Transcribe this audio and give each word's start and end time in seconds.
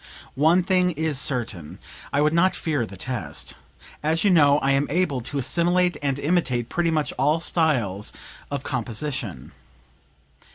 One 0.33 0.63
thing 0.63 0.89
is 0.89 1.19
certain; 1.19 1.77
I 2.11 2.21
would 2.21 2.33
not 2.33 2.55
fear 2.55 2.87
the 2.87 2.97
test. 2.97 3.53
As 4.01 4.23
you 4.23 4.31
know 4.31 4.57
I 4.57 4.71
am 4.71 4.87
able 4.89 5.21
to 5.21 5.37
assimilate 5.37 5.95
and 6.01 6.17
imitate 6.17 6.69
pretty 6.69 6.89
much 6.89 7.13
all 7.19 7.39
styles 7.39 8.11
of 8.49 8.63
composition." 8.63 9.51